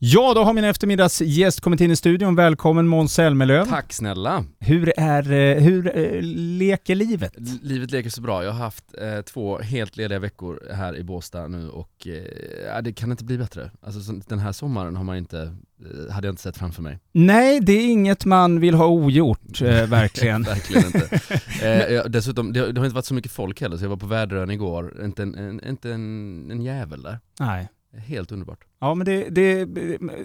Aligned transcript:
Ja, 0.00 0.34
då 0.34 0.44
har 0.44 0.52
min 0.52 0.64
eftermiddagsgäst 0.64 1.60
kommit 1.60 1.80
in 1.80 1.90
i 1.90 1.96
studion. 1.96 2.34
Välkommen 2.34 2.86
Måns 2.86 3.14
Zelmerlöw. 3.14 3.64
Tack 3.64 3.92
snälla! 3.92 4.44
Hur, 4.58 4.92
är, 4.96 5.32
eh, 5.32 5.62
hur 5.62 5.98
eh, 5.98 6.22
leker 6.22 6.94
livet? 6.94 7.34
Livet 7.62 7.90
leker 7.90 8.10
så 8.10 8.20
bra. 8.20 8.44
Jag 8.44 8.52
har 8.52 8.58
haft 8.58 8.84
eh, 8.98 9.20
två 9.20 9.58
helt 9.58 9.96
lediga 9.96 10.18
veckor 10.18 10.62
här 10.74 10.96
i 10.96 11.04
Båstad 11.04 11.48
nu 11.48 11.68
och 11.68 12.06
eh, 12.06 12.82
det 12.82 12.92
kan 12.92 13.10
inte 13.10 13.24
bli 13.24 13.38
bättre. 13.38 13.70
Alltså 13.82 14.00
så, 14.00 14.20
den 14.28 14.38
här 14.38 14.52
sommaren 14.52 14.96
har 14.96 15.04
man 15.04 15.16
inte, 15.16 15.40
eh, 15.40 16.12
hade 16.14 16.26
jag 16.26 16.32
inte 16.32 16.42
sett 16.42 16.56
framför 16.56 16.82
mig. 16.82 16.98
Nej, 17.12 17.60
det 17.60 17.72
är 17.72 17.90
inget 17.90 18.24
man 18.24 18.60
vill 18.60 18.74
ha 18.74 18.86
ogjort, 18.86 19.62
eh, 19.62 19.86
verkligen. 19.86 20.42
Verkligen 20.42 20.86
inte. 20.86 21.20
Jag, 21.94 22.10
dessutom, 22.10 22.52
det, 22.52 22.72
det 22.72 22.80
har 22.80 22.86
inte 22.86 22.94
varit 22.94 23.04
så 23.04 23.14
mycket 23.14 23.32
folk 23.32 23.60
heller 23.60 23.76
så 23.76 23.84
jag 23.84 23.90
var 23.90 23.96
på 23.96 24.06
Väderön 24.06 24.50
igår, 24.50 25.04
inte 25.04 25.22
en, 25.22 25.34
en, 25.34 25.68
inte 25.68 25.92
en, 25.92 26.50
en 26.50 26.62
jävel 26.62 27.02
där. 27.02 27.18
Nej. 27.40 27.68
Helt 27.98 28.32
underbart. 28.32 28.64
Ja, 28.80 28.94
men 28.94 29.04
det, 29.04 29.28
det, 29.30 29.68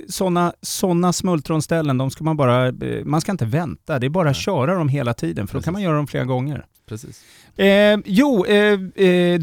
sådana 0.09 0.53
såna 0.61 1.13
smultronställen, 1.13 1.97
de 1.97 2.11
ska 2.11 2.23
man 2.23 2.37
bara, 2.37 2.73
man 3.05 3.21
ska 3.21 3.31
inte 3.31 3.45
vänta. 3.45 3.99
Det 3.99 4.07
är 4.07 4.09
bara 4.09 4.29
att 4.29 4.35
köra 4.35 4.75
dem 4.75 4.89
hela 4.89 5.13
tiden, 5.13 5.47
för 5.47 5.53
då 5.53 5.57
Precis. 5.57 5.65
kan 5.65 5.73
man 5.73 5.81
göra 5.81 5.95
dem 5.95 6.07
flera 6.07 6.25
gånger. 6.25 6.65
Precis. 6.85 7.23
Eh, 7.55 7.99
jo, 8.05 8.45
eh, 8.45 8.79
eh, 8.95 9.41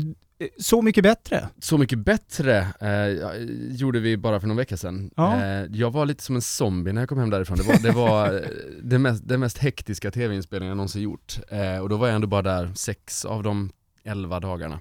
Så 0.59 0.83
mycket 0.83 1.03
bättre. 1.03 1.49
Så 1.59 1.79
mycket 1.79 1.99
bättre 1.99 2.59
eh, 2.81 3.77
gjorde 3.77 4.01
vi 4.01 4.17
bara 4.17 4.41
för 4.41 4.47
någon 4.49 4.57
vecka 4.57 4.77
sedan. 4.77 5.11
Ja. 5.17 5.37
Eh, 5.45 5.65
jag 5.71 5.91
var 5.91 6.07
lite 6.07 6.23
som 6.23 6.35
en 6.37 6.43
zombie 6.43 6.93
när 6.93 7.03
jag 7.03 7.09
kom 7.09 7.19
hem 7.19 7.31
därifrån. 7.31 7.57
Det 7.59 7.65
var, 7.65 7.79
det 7.83 7.91
var 7.93 8.35
eh, 8.35 8.41
det 8.83 8.99
mest, 8.99 9.29
den 9.29 9.41
mest 9.41 9.59
hektiska 9.59 10.11
tv-inspelningen 10.11 10.69
jag 10.71 10.77
någonsin 10.77 11.03
gjort. 11.03 11.39
Eh, 11.49 11.79
och 11.79 11.89
då 11.89 11.97
var 11.97 12.07
jag 12.07 12.15
ändå 12.15 12.27
bara 12.27 12.43
där 12.43 12.71
sex 12.75 13.25
av 13.25 13.43
de 13.43 13.71
elva 14.05 14.41
dagarna. 14.41 14.79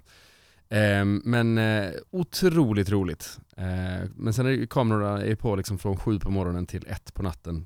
Eh, 0.72 1.06
men 1.06 1.58
eh, 1.58 1.90
otroligt 2.12 2.90
roligt. 2.90 3.38
Eh, 3.58 4.10
men 4.16 4.34
sen 4.34 4.46
är 4.46 4.66
kamerorna 4.66 5.22
är 5.22 5.36
på 5.36 5.56
liksom 5.56 5.78
från 5.80 5.98
sju 5.98 6.20
på 6.20 6.32
morgonen 6.32 6.66
till 6.66 6.86
ett 6.88 7.14
på 7.14 7.24
natten. 7.24 7.66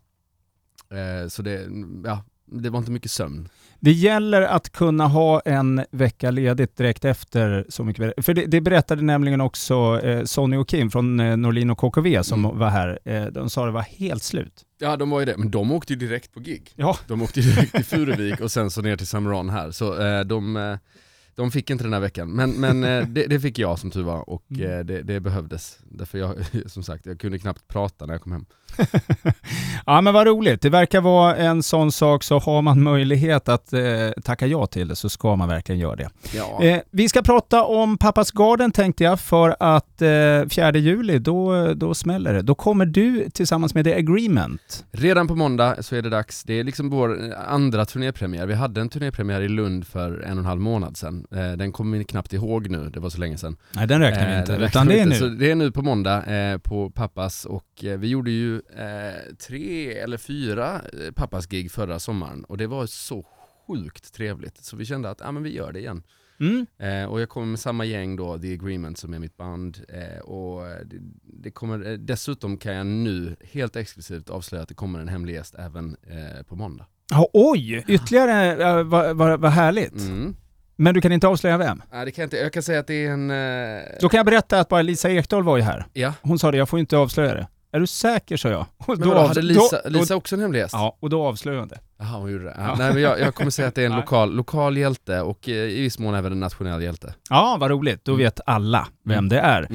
Eh, 0.92 1.28
så 1.30 1.42
det, 1.42 1.68
ja, 2.06 2.24
det 2.46 2.70
var 2.70 2.80
inte 2.80 2.92
mycket 2.92 3.12
sömn. 3.12 3.50
Det 3.80 3.92
gäller 3.92 4.42
att 4.42 4.70
kunna 4.70 5.08
ha 5.08 5.40
en 5.40 5.86
vecka 5.92 6.32
ledigt 6.32 6.78
direkt 6.78 7.06
efter 7.06 7.66
Så 7.70 7.84
mycket. 7.84 8.26
För 8.26 8.34
det, 8.34 8.46
det 8.46 8.62
berättade 8.62 9.02
nämligen 9.02 9.42
också 9.42 10.00
eh, 10.04 10.24
Sonny 10.24 10.58
och 10.58 10.68
Kim 10.70 10.92
från 10.92 11.20
eh, 11.20 11.38
Norlin 11.38 11.70
och 11.70 11.78
KKV 11.78 12.24
som 12.24 12.46
Mm. 12.46 12.58
var 12.60 12.70
här. 12.70 13.00
Eh, 13.06 13.26
de 13.26 13.50
sa 13.50 13.66
det 13.66 13.72
var 13.72 13.82
helt 13.82 14.24
slut. 14.24 14.66
Ja 14.80 14.98
de 14.98 15.10
var 15.10 15.20
ju 15.20 15.26
det, 15.26 15.38
men 15.38 15.52
de 15.52 15.72
åkte 15.72 15.94
ju 15.94 16.00
direkt 16.00 16.34
på 16.34 16.40
gig. 16.40 16.72
Ja. 16.76 16.98
De 17.08 17.22
åkte 17.22 17.40
ju 17.40 17.52
direkt 17.52 17.76
till 17.76 17.86
Furuvik 17.86 18.40
och 18.42 18.52
sen 18.52 18.72
så 18.72 18.82
ner 18.82 18.98
till 18.98 19.08
Samron 19.08 19.50
här, 19.50 19.72
så 19.72 20.02
eh, 20.02 20.22
de, 20.22 20.78
de 21.36 21.52
fick 21.52 21.70
inte 21.70 21.84
den 21.84 21.94
här 21.94 22.00
veckan. 22.00 22.30
Men, 22.30 22.52
men 22.52 22.84
eh, 22.84 23.08
det, 23.08 23.26
det 23.28 23.40
fick 23.40 23.60
jag 23.60 23.80
som 23.80 23.92
tur 23.92 24.04
var 24.04 24.30
och 24.30 24.44
Mm. 24.52 24.72
eh, 24.72 24.80
det, 24.86 25.02
det 25.02 25.20
behövdes. 25.20 25.78
Därför 25.84 26.18
jag, 26.18 26.36
som 26.72 26.84
sagt, 26.84 27.06
jag 27.06 27.20
kunde 27.20 27.40
knappt 27.40 27.68
prata 27.68 28.06
när 28.06 28.14
jag 28.14 28.22
kom 28.22 28.32
hem. 28.32 28.46
ja 29.86 30.02
men 30.02 30.14
vad 30.14 30.28
roligt. 30.28 30.62
Det 30.62 30.70
verkar 30.70 31.02
vara 31.02 31.36
en 31.36 31.64
sån 31.64 31.92
sak 31.92 32.24
så 32.24 32.40
har 32.40 32.62
man 32.62 32.84
möjlighet 32.84 33.50
att 33.50 33.74
eh, 33.74 33.82
tacka 34.24 34.48
ja 34.48 34.66
till 34.68 34.88
det 34.88 34.96
så 34.96 35.10
ska 35.10 35.36
man 35.36 35.48
verkligen 35.50 35.80
göra 35.80 35.96
det. 35.96 36.10
Ja. 36.34 36.64
Eh, 36.64 36.80
vi 36.92 37.10
ska 37.10 37.22
prata 37.22 37.64
om 37.64 37.98
Pappas 37.98 38.32
Garden 38.32 38.72
tänkte 38.72 39.04
jag 39.04 39.20
för 39.20 39.56
att 39.60 40.02
eh, 40.02 40.10
4 40.50 40.78
juli 40.78 41.20
då, 41.20 41.74
då 41.74 41.94
smäller 41.94 42.34
det. 42.34 42.42
Då 42.42 42.56
kommer 42.56 42.86
du 42.86 43.30
tillsammans 43.30 43.74
med 43.74 43.86
The 43.86 43.94
Agreement. 43.96 44.86
Redan 44.92 45.28
på 45.28 45.36
måndag 45.36 45.84
så 45.84 45.96
är 45.96 46.02
det 46.02 46.10
dags, 46.10 46.44
det 46.44 46.60
är 46.60 46.64
liksom 46.64 46.90
vår 46.90 47.34
andra 47.48 47.86
turnépremiär. 47.86 48.46
Vi 48.46 48.54
hade 48.54 48.82
en 48.82 48.90
turnépremiär 48.90 49.42
i 49.42 49.50
Lund 49.50 49.88
för 49.88 50.20
en 50.22 50.32
och 50.32 50.38
en 50.38 50.46
halv 50.46 50.62
månad 50.62 50.98
sedan. 50.98 51.23
Eh, 51.32 51.52
den 51.52 51.72
kommer 51.72 51.98
vi 51.98 52.04
knappt 52.04 52.34
ihåg 52.34 52.70
nu, 52.70 52.90
det 52.90 53.00
var 53.00 53.10
så 53.10 53.20
länge 53.20 53.38
sedan. 53.38 53.58
Nej 53.76 53.88
den 53.88 54.00
räknar 54.02 54.28
vi 54.28 54.34
Eh, 54.34 54.40
inte, 54.40 54.52
räknar 54.54 54.68
utan 54.68 54.88
det 54.88 55.00
är 55.00 55.06
nu. 55.06 55.16
Så 55.16 55.28
det 55.28 55.52
är 55.52 55.56
nu 55.56 55.72
på 55.72 55.82
måndag 55.82 56.26
eh, 56.26 56.58
på 56.58 56.90
pappas 56.90 57.46
och 57.46 57.84
eh, 57.84 57.98
vi 58.00 58.08
gjorde 58.08 58.32
ju 58.32 58.56
eh, 58.56 59.36
tre 59.48 59.98
eller 59.98 60.18
fyra 60.18 60.82
eh, 60.94 61.12
pappas 61.16 61.48
gig 61.48 61.72
förra 61.72 62.00
sommaren 62.00 62.44
och 62.44 62.58
det 62.58 62.68
var 62.68 62.86
så 62.86 63.26
sjukt 63.68 64.14
trevligt 64.14 64.58
så 64.64 64.76
vi 64.78 64.86
kände 64.86 65.10
att 65.10 65.20
ja, 65.24 65.32
men 65.32 65.44
vi 65.44 65.56
gör 65.56 65.72
det 65.72 65.80
igen. 65.80 66.04
Mm. 66.40 66.66
Eh, 66.80 67.06
och 67.10 67.22
jag 67.22 67.30
kommer 67.30 67.48
med 67.48 67.60
samma 67.60 67.86
gäng 67.86 68.16
då, 68.16 68.38
The 68.40 68.54
Agreement 68.54 68.98
som 68.98 69.14
är 69.14 69.20
mitt 69.20 69.38
band 69.38 69.78
eh, 69.90 70.20
och 70.22 70.68
eh, 70.68 70.78
det, 70.86 70.98
det 71.24 71.52
kommer, 71.52 71.92
eh, 71.92 71.94
dessutom 71.98 72.58
kan 72.58 72.74
jag 72.76 72.86
nu 72.86 73.36
helt 73.52 73.76
exklusivt 73.76 74.30
avslöja 74.30 74.62
att 74.64 74.70
det 74.70 74.76
kommer 74.76 75.00
en 75.00 75.08
hemlig 75.08 75.34
gäst 75.34 75.56
även 75.60 75.96
eh, 76.08 76.44
på 76.44 76.56
måndag. 76.56 76.86
Ja, 77.12 77.30
oj, 77.34 77.86
ytterligare, 77.88 78.84
vad 78.84 79.16
vad- 79.18 79.40
vad 79.40 79.52
härligt. 79.52 80.00
Mm. 80.00 80.36
Men 80.76 80.94
du 80.94 81.02
kan 81.02 81.12
inte 81.12 81.28
avslöja 81.28 81.58
vem? 81.58 81.82
Nej, 81.92 82.06
det 82.06 82.12
kan 82.12 82.22
jag, 82.22 82.26
inte, 82.28 82.38
jag 82.38 82.54
kan 82.54 82.64
säga 82.64 82.80
att 82.80 82.88
det 82.88 83.06
är 83.06 83.10
en... 83.12 83.32
Eh, 83.32 83.82
Då 84.02 84.10
kan 84.10 84.18
jag 84.18 84.26
berätta 84.26 84.60
att 84.60 84.70
bara 84.70 84.82
Lisa 84.82 85.10
Ekdahl 85.12 85.44
var 85.44 85.58
ju 85.58 85.64
här. 85.64 85.86
ja, 85.94 86.14
Hon 86.22 86.40
sa 86.40 86.52
det, 86.52 86.58
jag 86.58 86.70
får 86.70 86.80
inte 86.80 86.98
avslöja 86.98 87.34
det. 87.34 87.48
Är 87.72 87.80
du 87.80 87.88
säker, 87.88 88.38
sa 88.38 88.50
jag. 88.50 88.66
Och 88.78 89.00
men 89.00 89.10
vadå, 89.10 89.22
avs- 89.22 89.28
hade 89.28 89.42
Lisa, 89.42 89.82
då- 89.84 89.90
Lisa 89.90 90.16
också 90.16 90.36
en 90.36 90.42
hemlig 90.42 90.60
gäst? 90.60 90.74
Ja, 90.74 90.98
och 91.00 91.10
då 91.10 91.24
avslöjade 91.24 91.62
hon 91.62 91.68
det. 91.70 91.80
Jaha, 92.00 92.18
hon 92.20 92.32
gjorde 92.32 92.44
det. 92.44 92.56
Ja. 92.58 92.76
Nej, 92.78 92.94
men 92.94 93.02
jag, 93.02 93.20
jag 93.20 93.36
kommer 93.36 93.52
säga 93.52 93.68
att 93.68 93.76
det 93.76 93.82
är 93.82 93.86
en 93.86 93.96
lokal, 93.96 94.36
lokal 94.36 94.78
hjälte 94.78 95.22
och 95.22 95.50
eh, 95.50 95.54
i 95.56 95.82
viss 95.82 96.00
mån 96.00 96.14
även 96.16 96.32
en 96.32 96.40
nationell 96.40 96.82
hjälte. 96.84 97.14
Ja, 97.30 97.58
vad 97.60 97.72
roligt. 97.72 98.06
Då 98.06 98.12
Mm. 98.12 98.24
vet 98.24 98.40
alla 98.46 98.88
vem 99.06 99.18
Mm. 99.18 99.30
det 99.30 99.40
är. 99.40 99.68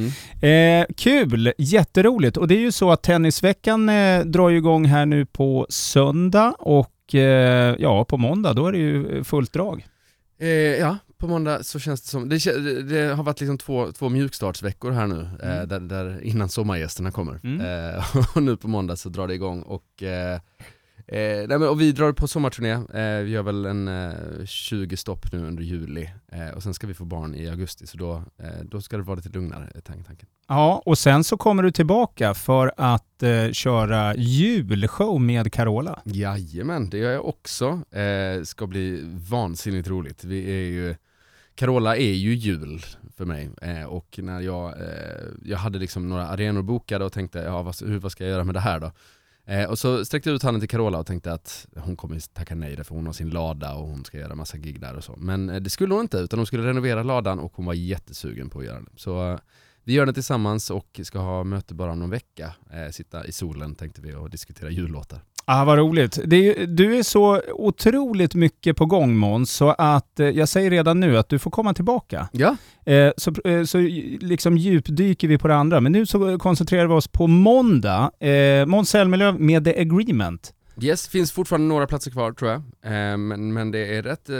Mm. 0.42 0.80
Eh, 0.82 0.86
kul, 0.96 1.52
jätteroligt. 1.58 2.36
Och 2.36 2.48
det 2.48 2.54
är 2.54 2.60
ju 2.60 2.72
så 2.72 2.90
att 2.90 3.02
Tennisveckan 3.02 3.88
eh, 3.88 4.20
drar 4.24 4.48
ju 4.48 4.56
igång 4.56 4.84
här 4.84 5.06
nu 5.06 5.26
på 5.26 5.66
söndag 5.68 6.54
och 6.58 7.14
eh, 7.14 7.76
ja, 7.78 8.04
på 8.04 8.16
måndag 8.16 8.52
då 8.52 8.66
är 8.66 8.72
det 8.72 8.78
ju 8.78 9.24
fullt 9.24 9.52
drag. 9.52 9.86
Eh, 10.40 10.48
ja, 10.50 10.98
på 11.18 11.28
måndag 11.28 11.62
så 11.62 11.78
känns 11.78 12.02
det 12.02 12.08
som, 12.08 12.28
det, 12.28 12.82
det, 12.82 13.14
har 13.14 13.24
varit 13.24 13.40
liksom 13.40 13.58
två, 13.58 13.92
två 13.92 14.08
mjukstartsveckor 14.08 14.90
här 14.90 15.06
nu, 15.06 15.28
eh, 15.42 15.50
Mm. 15.56 15.68
där, 15.68 15.80
där 15.80 16.20
innan 16.24 16.48
sommargästerna 16.48 17.10
kommer. 17.10 17.40
Mm. 17.44 17.60
Eh, 17.96 18.16
och 18.36 18.42
nu 18.42 18.56
på 18.56 18.68
måndag 18.68 18.96
så 18.96 19.08
drar 19.08 19.28
det 19.28 19.34
igång 19.34 19.62
och 19.62 20.02
eh, 21.08 21.18
Eh, 21.18 21.48
nej 21.48 21.58
men, 21.58 21.68
och 21.68 21.80
vi 21.80 21.92
drar 21.92 22.12
på 22.12 22.28
sommarturné, 22.28 22.70
eh, 22.70 23.22
vi 23.24 23.30
gör 23.30 23.42
väl 23.42 23.64
en 23.66 23.88
eh, 23.88 24.44
20 24.46 24.96
stopp 24.96 25.32
nu 25.32 25.38
under 25.46 25.62
juli 25.62 26.10
eh, 26.32 26.48
och 26.56 26.62
sen 26.62 26.74
ska 26.74 26.86
vi 26.86 26.94
få 26.94 27.04
barn 27.04 27.34
i 27.34 27.48
augusti 27.48 27.86
så 27.86 27.96
då, 27.98 28.14
eh, 28.42 28.48
då 28.64 28.80
ska 28.80 28.96
det 28.96 29.02
vara 29.02 29.16
lite 29.16 29.28
lugnare, 29.28 29.68
är 29.74 29.80
tank- 29.80 30.06
tanken. 30.06 30.28
Ja, 30.48 30.82
och 30.86 30.98
sen 30.98 31.24
så 31.24 31.36
kommer 31.36 31.62
du 31.62 31.70
tillbaka 31.70 32.34
för 32.34 32.72
att 32.76 33.22
eh, 33.22 33.50
köra 33.52 34.14
julshow 34.16 35.20
med 35.20 35.52
Carola. 35.52 36.02
Jajamän, 36.04 36.90
det 36.90 36.98
gör 36.98 37.12
jag 37.12 37.26
också. 37.28 37.82
Eh, 37.90 38.42
ska 38.44 38.66
bli 38.66 39.00
vansinnigt 39.30 39.88
roligt. 39.88 40.24
Vi 40.24 40.50
är 40.50 40.70
ju, 40.70 40.94
Carola 41.54 41.96
är 41.96 42.12
ju 42.14 42.34
jul 42.34 42.82
för 43.16 43.24
mig 43.24 43.50
eh, 43.62 43.84
och 43.84 44.18
när 44.22 44.40
jag, 44.40 44.68
eh, 44.68 44.86
jag 45.44 45.58
hade 45.58 45.78
liksom 45.78 46.08
några 46.08 46.26
arenor 46.28 46.62
bokade 46.62 47.04
och 47.04 47.12
tänkte, 47.12 47.38
ja, 47.38 47.62
vad, 47.62 47.76
hur, 47.86 47.98
vad 47.98 48.12
ska 48.12 48.24
jag 48.24 48.30
göra 48.30 48.44
med 48.44 48.54
det 48.54 48.60
här 48.60 48.80
då? 48.80 48.92
Eh, 49.48 49.64
och 49.64 49.78
så 49.78 50.04
sträckte 50.04 50.30
jag 50.30 50.34
ut 50.36 50.42
handen 50.42 50.60
till 50.60 50.68
Carola 50.68 50.98
och 50.98 51.06
tänkte 51.06 51.32
att 51.32 51.66
hon 51.76 51.96
kommer 51.96 52.34
tacka 52.34 52.54
nej 52.54 52.76
därför 52.76 52.94
hon 52.94 53.06
har 53.06 53.12
sin 53.12 53.30
lada 53.30 53.74
och 53.74 53.88
hon 53.88 54.04
ska 54.04 54.18
göra 54.18 54.34
massa 54.34 54.58
gig 54.58 54.80
där 54.80 54.94
och 54.94 55.04
så. 55.04 55.14
Men 55.16 55.50
eh, 55.50 55.60
det 55.60 55.70
skulle 55.70 55.94
hon 55.94 56.02
inte 56.02 56.18
utan 56.18 56.38
hon 56.38 56.46
skulle 56.46 56.66
renovera 56.66 57.02
ladan 57.02 57.38
och 57.38 57.52
hon 57.54 57.66
var 57.66 57.74
jättesugen 57.74 58.50
på 58.50 58.58
att 58.58 58.64
göra 58.64 58.80
det. 58.80 58.90
Så 58.96 59.32
eh, 59.32 59.38
vi 59.84 59.92
gör 59.92 60.06
det 60.06 60.12
tillsammans 60.12 60.70
och 60.70 61.00
ska 61.02 61.18
ha 61.18 61.44
möte 61.44 61.74
bara 61.74 61.92
om 61.92 61.98
någon 61.98 62.10
vecka. 62.10 62.54
Eh, 62.72 62.90
sitta 62.90 63.26
i 63.26 63.32
solen 63.32 63.74
tänkte 63.74 64.00
vi 64.00 64.14
och 64.14 64.30
diskutera 64.30 64.70
jullåtar. 64.70 65.20
Ah, 65.50 65.64
vad 65.64 65.78
roligt. 65.78 66.18
Är, 66.18 66.66
du 66.66 66.98
är 66.98 67.02
så 67.02 67.42
otroligt 67.52 68.34
mycket 68.34 68.76
på 68.76 68.86
gång 68.86 69.16
Måns, 69.16 69.52
så 69.52 69.68
att 69.78 70.20
eh, 70.20 70.26
jag 70.28 70.48
säger 70.48 70.70
redan 70.70 71.00
nu 71.00 71.18
att 71.18 71.28
du 71.28 71.38
får 71.38 71.50
komma 71.50 71.74
tillbaka. 71.74 72.28
Ja, 72.32 72.56
Eh, 72.84 73.12
så, 73.16 73.32
eh, 73.44 73.64
så 73.64 73.78
liksom 74.20 74.58
djupdyker 74.58 75.28
vi 75.28 75.38
på 75.38 75.48
det 75.48 75.54
andra, 75.54 75.80
men 75.80 75.92
nu 75.92 76.06
så 76.06 76.38
koncentrerar 76.38 76.86
vi 76.86 76.94
oss 76.94 77.08
på 77.08 77.26
måndag. 77.26 78.10
Eh, 78.20 78.66
Måns 78.66 78.90
Zelmerlöw 78.90 79.38
med 79.38 79.64
The 79.64 79.80
Agreement. 79.80 80.52
Yes, 80.80 81.08
finns 81.08 81.32
fortfarande 81.32 81.68
några 81.68 81.86
platser 81.86 82.10
kvar 82.10 82.32
tror 82.32 82.50
jag. 82.50 82.60
Eh, 82.82 83.16
men, 83.16 83.52
men 83.52 83.70
det 83.70 83.96
är 83.96 84.02
rätt, 84.02 84.28
eh, 84.28 84.36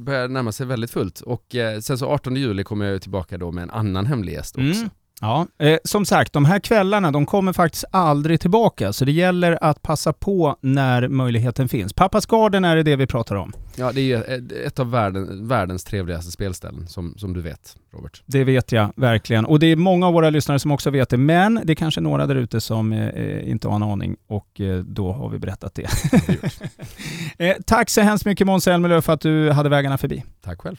börjar 0.00 0.28
närma 0.28 0.52
sig 0.52 0.66
väldigt 0.66 0.90
fullt. 0.90 1.20
Och 1.20 1.54
eh, 1.54 1.80
sen 1.80 1.98
så 1.98 2.08
18 2.08 2.36
juli 2.36 2.64
kommer 2.64 2.84
jag 2.86 3.02
tillbaka 3.02 3.38
då 3.38 3.52
med 3.52 3.62
en 3.62 3.70
annan 3.70 4.06
hemlig 4.06 4.32
gäst 4.32 4.56
också. 4.56 4.80
Mm. 4.80 4.90
Ja, 5.24 5.46
eh, 5.58 5.78
som 5.84 6.04
sagt, 6.04 6.32
de 6.32 6.44
här 6.44 6.58
kvällarna 6.58 7.10
de 7.10 7.26
kommer 7.26 7.52
faktiskt 7.52 7.84
aldrig 7.90 8.40
tillbaka, 8.40 8.92
så 8.92 9.04
det 9.04 9.12
gäller 9.12 9.58
att 9.64 9.82
passa 9.82 10.12
på 10.12 10.56
när 10.60 11.08
möjligheten 11.08 11.68
finns. 11.68 11.92
Pappas 11.92 12.26
Garden 12.26 12.64
är 12.64 12.76
det 12.76 12.82
det 12.82 12.96
vi 12.96 13.06
pratar 13.06 13.36
om. 13.36 13.52
Ja, 13.76 13.92
det 13.92 14.12
är 14.12 14.30
ett- 14.30 14.52
ett 14.52 14.78
av 14.78 14.90
världen, 14.90 15.48
världens 15.48 15.84
trevligaste 15.84 16.30
spelställen 16.32 16.86
som, 16.88 17.14
som 17.18 17.32
du 17.32 17.40
vet, 17.40 17.76
Robert. 17.92 18.22
Det 18.26 18.44
vet 18.44 18.72
jag 18.72 18.92
verkligen. 18.96 19.44
Och 19.44 19.58
det 19.58 19.66
är 19.66 19.76
många 19.76 20.06
av 20.06 20.12
våra 20.12 20.30
lyssnare 20.30 20.58
som 20.58 20.70
också 20.70 20.90
vet 20.90 21.08
det, 21.08 21.16
men 21.16 21.60
det 21.64 21.72
är 21.72 21.74
kanske 21.74 22.00
några 22.00 22.26
där 22.26 22.34
ute 22.36 22.60
som 22.60 22.92
eh, 22.92 23.50
inte 23.50 23.68
har 23.68 23.76
en 23.76 23.82
aning 23.82 24.16
och 24.26 24.60
eh, 24.60 24.78
då 24.78 25.12
har 25.12 25.28
vi 25.28 25.38
berättat 25.38 25.74
det. 25.74 25.86
eh, 27.38 27.56
tack 27.66 27.90
så 27.90 28.00
hemskt 28.00 28.24
mycket 28.26 28.46
Måns 28.46 28.64
Zelmerlöw 28.64 29.00
för 29.00 29.12
att 29.12 29.20
du 29.20 29.50
hade 29.50 29.68
vägarna 29.68 29.98
förbi. 29.98 30.24
Tack 30.44 30.60
själv. 30.60 30.76